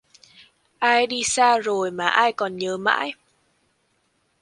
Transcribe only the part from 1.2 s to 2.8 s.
xa rồi mà ai còn nhớ